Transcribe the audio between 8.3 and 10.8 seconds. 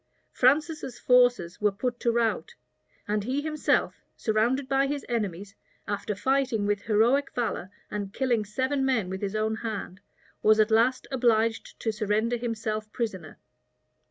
seven men with his own hand, was at